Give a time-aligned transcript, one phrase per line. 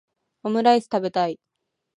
[0.41, 1.39] オムライス食べたい